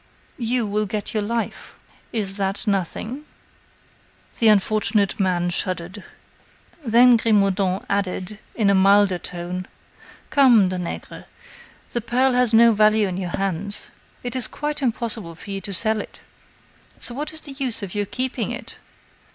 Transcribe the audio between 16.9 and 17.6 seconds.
so what is the